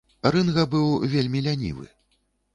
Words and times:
Рынга 0.35 0.63
быў 0.71 0.87
вельмі 1.13 1.45
лянівы. 1.51 1.85